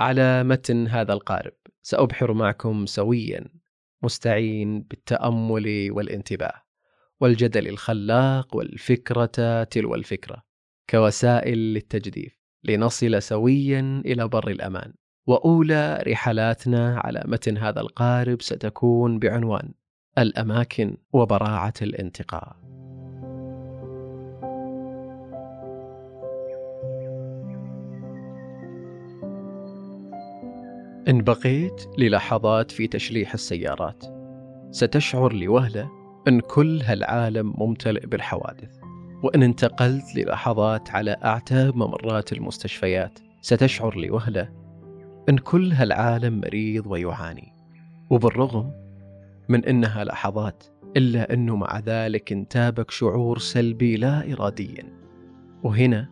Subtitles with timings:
[0.00, 1.52] على متن هذا القارب.
[1.82, 3.44] سأبحر معكم سويا
[4.02, 6.62] مستعين بالتأمل والانتباه.
[7.20, 10.42] والجدل الخلاق والفكرة تلو الفكرة.
[10.90, 12.38] كوسائل للتجديف.
[12.64, 14.94] لنصل سويا إلى بر الأمان.
[15.26, 19.74] وأولى رحلاتنا على متن هذا القارب ستكون بعنوان
[20.18, 22.83] الأماكن وبراعة الانتقاء.
[31.08, 34.04] إن بقيت للحظات في تشليح السيارات
[34.70, 35.90] ستشعر لوهلة
[36.28, 38.78] أن كل هالعالم ممتلئ بالحوادث.
[39.22, 44.48] وإن انتقلت للحظات على أعتاب ممرات المستشفيات ستشعر لوهلة
[45.28, 47.52] أن كل هالعالم مريض ويعاني.
[48.10, 48.72] وبالرغم
[49.48, 50.64] من أنها لحظات
[50.96, 54.84] إلا أنه مع ذلك انتابك شعور سلبي لا إراديا.
[55.62, 56.08] وهنا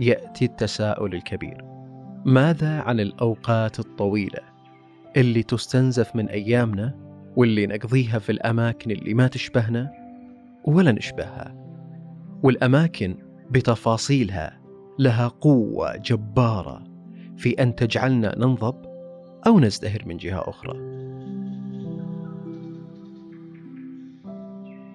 [0.00, 1.75] يأتي التساؤل الكبير.
[2.26, 4.40] ماذا عن الأوقات الطويلة
[5.16, 6.94] اللي تستنزف من أيامنا
[7.36, 9.92] واللي نقضيها في الأماكن اللي ما تشبهنا
[10.64, 11.54] ولا نشبهها؟
[12.42, 13.16] والأماكن
[13.50, 14.60] بتفاصيلها
[14.98, 16.84] لها قوة جبارة
[17.36, 18.76] في أن تجعلنا ننضب
[19.46, 20.78] أو نزدهر من جهة أخرى.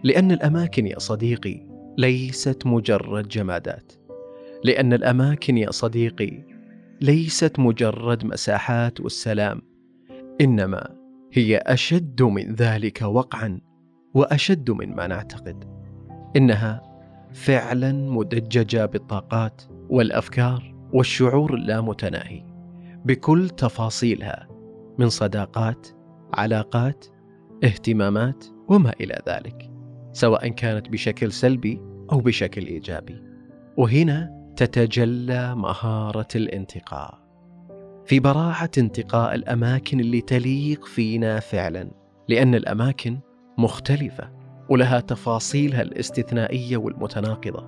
[0.04, 1.66] لأن الأماكن يا صديقي
[1.98, 3.94] ليست مجرد جمادات.
[4.64, 6.51] لأن الأماكن يا صديقي
[7.02, 9.62] ليست مجرد مساحات والسلام
[10.42, 10.96] إنما
[11.34, 13.62] هي أشد من ذلك وقعا
[14.14, 15.64] وأشد مما نعتقد.
[16.36, 16.82] إنها
[17.34, 22.44] فعلا مدججة بالطاقات والأفكار والشعور اللامتناهي
[23.06, 24.48] بكل تفاصيلها
[24.98, 25.88] من صداقات
[26.34, 27.06] علاقات
[27.64, 29.72] اهتمامات وما إلى ذلك
[30.14, 33.22] سواء كانت بشكل سلبي أو بشكل إيجابي.
[33.78, 37.22] وهنا تتجلى مهارة الانتقاء.
[38.06, 41.92] في براعة انتقاء الأماكن اللي تليق فينا فعلا
[42.30, 43.20] لأن الأماكن
[43.58, 44.30] مختلفة
[44.70, 47.66] ولها تفاصيلها الاستثنائية والمتناقضة.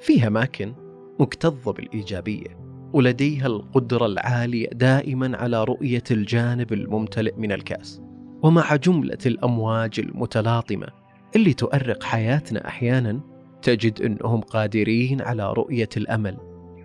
[0.00, 0.74] في أماكن
[1.20, 2.60] مكتظة بالإيجابية
[2.92, 8.02] ولديها القدرة العالية دائما على رؤية الجانب الممتلئ من الكأس.
[8.42, 10.99] ومع جملة الأمواج المتلاطمة
[11.36, 13.20] اللي تؤرق حياتنا أحيانا
[13.62, 16.36] تجد إنهم قادرين على رؤية الأمل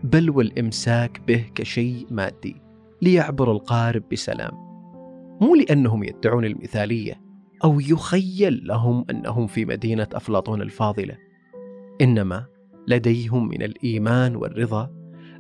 [0.04, 2.56] بل والإمساك به كشيء مادي
[3.02, 4.52] ليعبر القارب بسلام.
[5.42, 7.22] مو لأنهم يدعون المثالية
[7.64, 11.18] أو يخيل لهم أنهم في مدينة أفلاطون الفاضلة
[12.02, 12.46] إنما
[12.88, 14.92] لديهم من الإيمان والرضا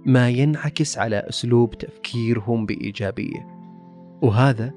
[0.06, 3.48] ما ينعكس على أسلوب تفكيرهم بإيجابية
[4.22, 4.74] وهذا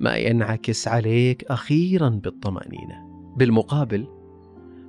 [0.00, 3.07] ما ينعكس عليك أخيرا بالطمأنينة.
[3.38, 4.06] بالمقابل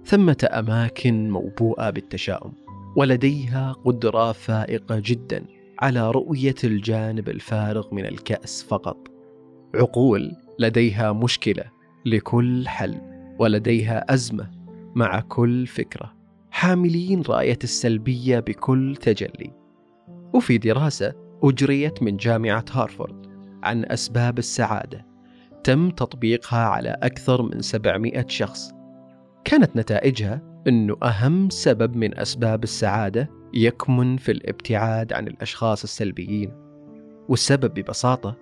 [0.05, 2.53] ثمة أماكن موبوءة بالتشاؤم
[2.95, 5.45] ولديها قدرة فائقة جدا
[5.79, 8.97] على رؤية الجانب الفارغ من الكأس فقط.
[9.75, 11.63] عقول لديها مشكلة
[12.05, 13.01] لكل حل
[13.39, 14.51] ولديها أزمة
[14.95, 16.13] مع كل فكرة.
[16.51, 19.53] حاملين راية السلبية بكل تجلي.
[20.33, 23.25] وفي دراسة أجريت من جامعة هارفارد
[23.63, 25.08] عن أسباب السعادة.
[25.69, 28.71] تم تطبيقها على أكثر من 700 شخص.
[29.45, 36.51] كانت نتائجها أنه أهم سبب من أسباب السعادة يكمن في الابتعاد عن الأشخاص السلبيين
[37.29, 38.35] والسبب ببساطة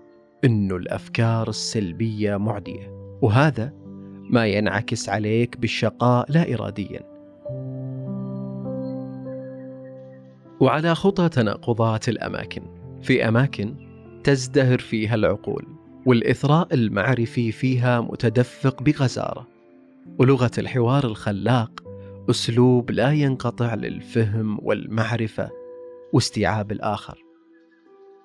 [0.45, 3.73] أنه الأفكار السلبية معدية وهذا
[4.29, 7.01] ما ينعكس عليك بالشقاء لا إراديا.
[10.59, 12.61] وعلى خطى تناقضات الأماكن
[13.01, 13.75] في أماكن
[14.23, 15.76] تزدهر فيها العقول.
[16.07, 19.47] والإثراء المعرفي فيها متدفق بغزارة.
[20.19, 21.83] ولغة الحوار الخلاق
[22.29, 25.49] أسلوب لا ينقطع للفهم والمعرفة
[26.13, 27.23] واستيعاب الآخر.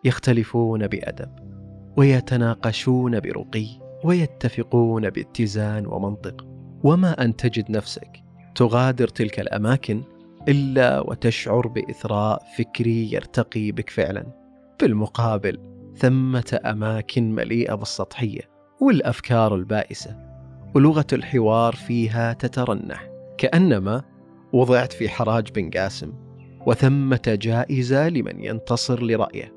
[0.04, 1.30] يختلفون بأدب
[1.96, 3.66] ويتناقشون برقي
[4.04, 6.46] ويتفقون باتزان ومنطق.
[6.84, 8.22] وما أن تجد نفسك
[8.54, 10.02] تغادر تلك الأماكن
[10.48, 14.26] إلا وتشعر بإثراء فكري يرتقي بك فعلا
[14.78, 18.40] في المقابل ثمة أماكن مليئة بالسطحية
[18.80, 20.16] والأفكار البائسة
[20.74, 23.08] ولغة الحوار فيها تترنح.
[23.38, 24.02] كأنما
[24.52, 26.12] وضعت في حراج بن قاسم
[26.66, 29.54] وثمة جائزة لمن ينتصر لرأيه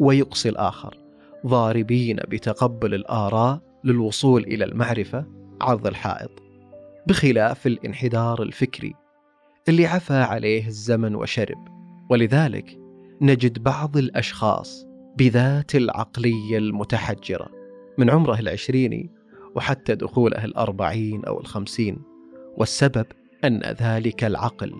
[0.00, 0.98] ويقصي الآخر
[1.46, 5.26] ضاربين بتقبل الآراء للوصول إلى المعرفة
[5.60, 6.30] عرض الحائط.
[7.06, 8.94] بخلاف الانحدار الفكري
[9.68, 11.68] اللي عفى عليه الزمن وشرب.
[12.10, 12.78] ولذلك
[13.20, 17.48] نجد بعض الأشخاص بذات العقلية المتحجرة.
[17.98, 19.10] من عمره العشريني
[19.54, 21.98] وحتى دخوله الأربعين أو الخمسين
[22.56, 23.06] والسبب
[23.44, 24.72] أن ذلك العقل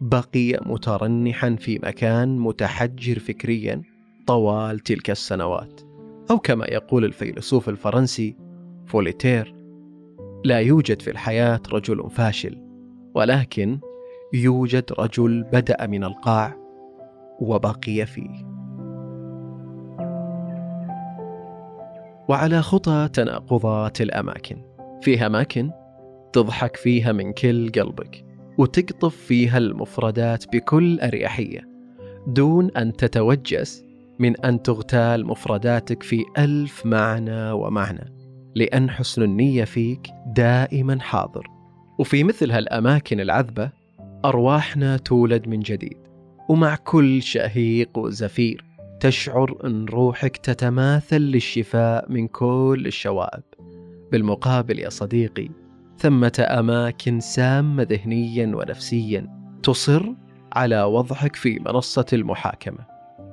[0.00, 3.82] بقي مترنحا في مكان متحجر فكريا
[4.26, 5.80] طوال تلك السنوات.
[6.30, 8.36] أو كما يقول الفيلسوف الفرنسي
[8.86, 9.54] فوليتير
[10.44, 12.58] لا يوجد في الحياة رجل فاشل
[13.14, 13.80] ولكن
[14.34, 16.56] يوجد رجل بدأ من القاع
[17.40, 18.49] وبقي فيه.
[22.30, 24.56] وعلى خطى تناقضات الأماكن.
[25.02, 25.70] في أماكن
[26.32, 28.24] تضحك فيها من كل قلبك
[28.58, 31.68] وتقطف فيها المفردات بكل أريحية
[32.26, 33.84] دون أن تتوجس
[34.18, 38.12] من أن تغتال مفرداتك في ألف معنى ومعنى
[38.54, 41.46] لأن حسن النية فيك دائما حاضر.
[41.98, 43.70] وفي مثل هالأماكن العذبة
[44.24, 45.98] أرواحنا تولد من جديد
[46.48, 48.69] ومع كل شهيق وزفير.
[49.00, 53.42] تشعر إن روحك تتماثل للشفاء من كل الشوائب.
[54.12, 55.48] بالمقابل يا صديقي
[55.98, 59.28] ثمة أماكن سامة ذهنيا ونفسيا
[59.62, 60.12] تصر
[60.52, 62.78] على وضعك في منصة المحاكمة.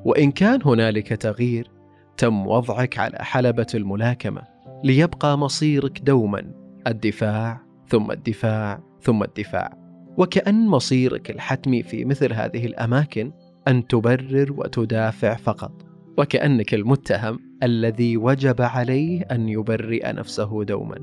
[0.05, 1.71] وإن كان هنالك تغيير
[2.17, 4.41] تم وضعك على حلبة الملاكمة
[4.83, 6.51] ليبقى مصيرك دوما
[6.87, 9.77] الدفاع ثم الدفاع ثم الدفاع.
[10.17, 13.31] وكأن مصيرك الحتمي في مثل هذه الأماكن
[13.67, 15.71] أن تبرر وتدافع فقط.
[16.17, 20.97] وكأنك المتهم الذي وجب عليه أن يبرئ نفسه دوما.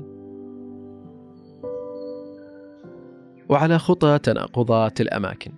[3.49, 5.51] وعلى خطى تناقضات الأماكن.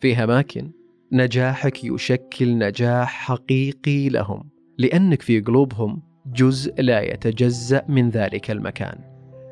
[0.00, 0.70] في أماكن
[1.12, 8.98] نجاحك يشكل نجاح حقيقي لهم لأنك في قلوبهم جزء لا يتجزأ من ذلك المكان.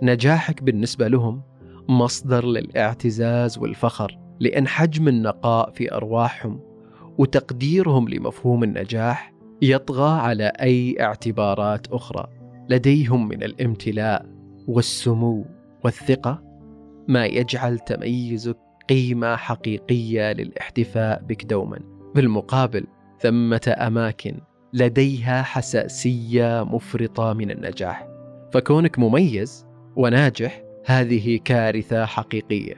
[0.02, 1.42] نجاحك بالنسبة لهم
[1.88, 6.60] مصدر للإعتزاز والفخر لأن حجم النقاء في أرواحهم
[7.18, 9.32] وتقديرهم لمفهوم النجاح
[9.62, 12.26] يطغى على أي اعتبارات أخرى
[12.70, 14.26] لديهم من الامتلاء
[14.68, 15.46] والسمو
[15.84, 16.42] والثقة
[17.08, 18.56] ما يجعل تميزك
[18.88, 21.78] قيمة حقيقية للاحتفاء بك دوما.
[22.14, 22.86] بالمقابل
[23.20, 24.40] ثمة أماكن
[24.72, 28.08] لديها حساسية مفرطة من النجاح.
[28.52, 29.66] فكونك مميز
[29.96, 32.74] وناجح هذه كارثة حقيقية.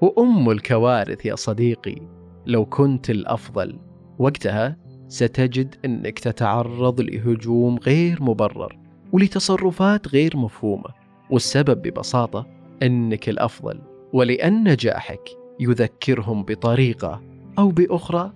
[0.00, 2.15] وأم الكوارث يا صديقي.
[2.46, 3.78] لو كنت الأفضل
[4.18, 4.76] وقتها
[5.08, 8.78] ستجد أنك تتعرض لهجوم غير مبرر
[9.12, 10.88] ولتصرفات غير مفهومة
[11.30, 12.46] والسبب ببساطة
[12.82, 13.80] أنك الأفضل
[14.12, 17.22] ولأن نجاحك يذكرهم بطريقة
[17.58, 18.32] أو بأخرى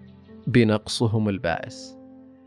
[0.46, 1.96] بنقصهم البائس.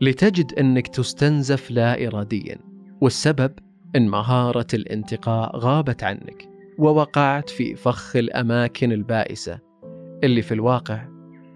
[0.00, 2.58] لتجد أنك تستنزف لا إراديا
[3.00, 3.52] والسبب
[3.96, 9.58] أن مهارة الانتقاء غابت عنك ووقعت في فخ الأماكن البائسة
[10.24, 11.13] اللي في الواقع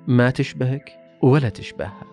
[0.08, 2.06] ما تشبهك ولا تشبهها.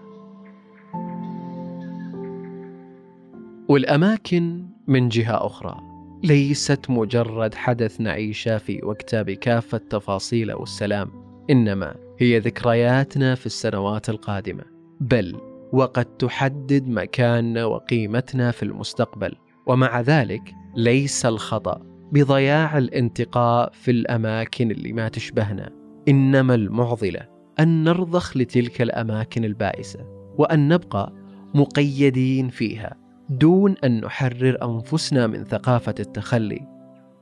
[3.69, 5.81] والأماكن من جهة أخرى
[6.23, 11.11] ليست مجرد حدث نعيشة في وقتها بكافة تفاصيله والسلام
[11.49, 14.63] إنما هي ذكرياتنا في السنوات القادمة.
[14.99, 15.35] بل
[15.73, 19.35] وقد تحدد مكاننا وقيمتنا في المستقبل
[19.67, 21.81] ومع ذلك ليس الخطأ
[22.11, 25.71] بضياع الانتقاء في الأماكن اللي ما تشبهنا
[26.07, 27.34] إنما المعضلة.
[27.59, 29.99] أن نرضخ لتلك الأماكن البائسة
[30.37, 31.13] وأن نبقى
[31.53, 32.95] مقيدين فيها
[33.29, 36.67] دون أن نحرر أنفسنا من ثقافة التخلي.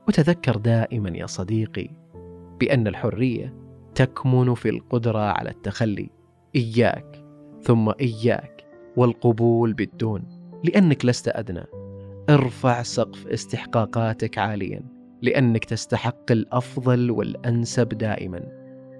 [0.08, 1.88] وتذكر دائما يا صديقي
[2.60, 3.54] بأن الحرية
[3.94, 6.10] تكمن في القدرة على التخلي.
[6.56, 7.24] إياك
[7.62, 8.64] ثم إياك
[8.96, 10.22] والقبول بالدون
[10.64, 11.64] لأنك لست أدنى.
[12.30, 14.82] ارفع سقف استحقاقاتك عاليا
[15.22, 18.40] لأنك تستحق الأفضل والأنسب دائما.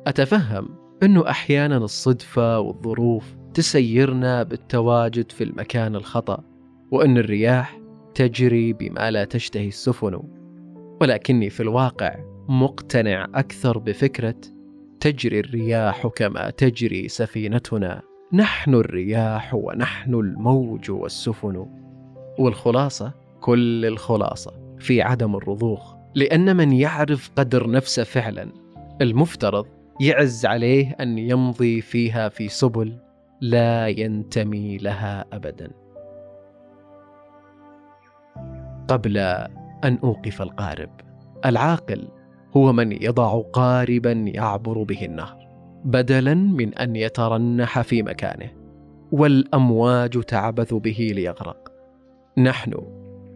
[0.06, 6.44] أتفهم؟ أنه أحيانا الصدفة والظروف تسيرنا بالتواجد في المكان الخطأ
[6.90, 7.80] وأن الرياح
[8.14, 10.22] تجري بما لا تشتهي السفن.
[11.00, 12.16] ولكني في الواقع
[12.48, 14.34] مقتنع أكثر بفكرة
[15.00, 18.02] تجري الرياح كما تجري سفينتنا.
[18.32, 21.66] نحن الرياح ونحن الموج والسفن.
[22.38, 28.52] والخلاصة كل الخلاصة في عدم الرضوخ لأن من يعرف قدر نفسه فعلا.
[29.00, 29.66] المفترض
[30.00, 32.98] يعز عليه أن يمضي فيها في سبل
[33.40, 35.70] لا ينتمي لها أبدا.
[38.88, 39.18] قبل
[39.84, 40.90] أن أوقف القارب
[41.44, 42.08] العاقل
[42.56, 45.48] هو من يضع قاربا يعبر به النهر
[45.84, 48.50] بدلا من أن يترنح في مكانه
[49.12, 51.72] والأمواج تعبث به ليغرق.
[52.38, 52.72] نحن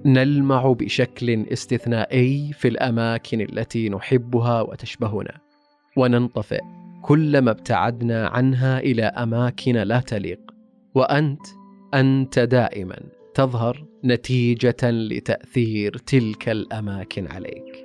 [0.04, 5.47] نلمع بشكل استثنائي في الأماكن التي نحبها وتشبهنا.
[5.98, 6.60] وننطفئ.
[7.02, 10.40] كلما ابتعدنا عنها إلى أماكن لا تليق.
[10.94, 11.46] وأنت
[11.94, 13.00] أنت دائما
[13.34, 17.84] تظهر نتيجة لتأثير تلك الأماكن عليك.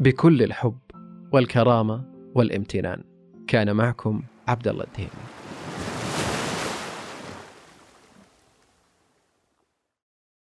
[0.00, 0.78] بكل الحب
[1.32, 3.04] والكرامة والامتنان
[3.46, 5.41] كان معكم عبد الله الدهيمي